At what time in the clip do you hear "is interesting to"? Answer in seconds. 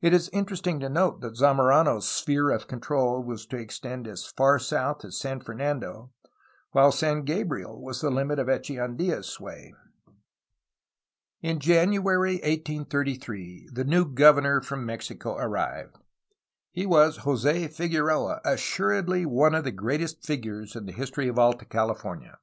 0.12-0.88